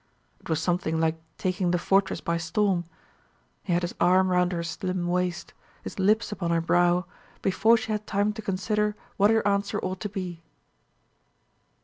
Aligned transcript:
It 0.39 0.49
was 0.49 0.59
something 0.59 0.99
like 0.99 1.21
taking 1.37 1.69
the 1.69 1.77
fortress 1.77 2.21
by 2.21 2.37
storm. 2.37 2.85
He 3.61 3.71
had 3.71 3.83
his 3.83 3.93
arm 3.99 4.29
round 4.29 4.51
her 4.51 4.63
slim 4.63 5.05
waist, 5.05 5.53
his 5.83 5.99
lips 5.99 6.31
upon 6.31 6.49
her 6.49 6.59
brow, 6.59 7.05
before 7.43 7.77
she 7.77 7.91
had 7.91 8.07
time 8.07 8.33
to 8.33 8.41
consider 8.41 8.95
what 9.17 9.29
her 9.29 9.47
answer 9.47 9.77
ought 9.81 9.99
to 9.99 10.09
be. 10.09 10.41